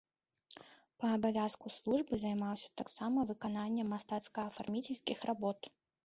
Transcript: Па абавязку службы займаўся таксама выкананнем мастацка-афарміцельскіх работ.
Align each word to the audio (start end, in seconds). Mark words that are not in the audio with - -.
Па 1.01 1.09
абавязку 1.17 1.67
службы 1.73 2.13
займаўся 2.21 2.69
таксама 2.81 3.25
выкананнем 3.31 3.87
мастацка-афарміцельскіх 3.97 5.19
работ. 5.31 5.69